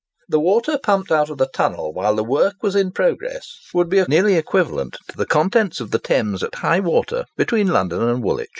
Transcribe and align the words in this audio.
The 0.29 0.39
water 0.39 0.79
pumped 0.81 1.11
out 1.11 1.29
of 1.29 1.37
the 1.37 1.47
tunnel 1.53 1.93
while 1.93 2.15
the 2.15 2.23
work 2.23 2.63
was 2.63 2.75
in 2.75 2.91
progress 2.91 3.59
would 3.71 3.87
be 3.87 4.03
nearly 4.09 4.33
equivalent 4.33 4.97
to 5.09 5.15
the 5.15 5.27
contents 5.27 5.79
of 5.79 5.91
the 5.91 5.99
Thames 5.99 6.41
at 6.41 6.55
high 6.55 6.79
water, 6.79 7.25
between 7.37 7.67
London 7.67 8.01
and 8.01 8.23
Woolwich. 8.23 8.47